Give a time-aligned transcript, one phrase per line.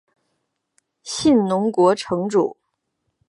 [1.03, 2.57] 信浓国城主。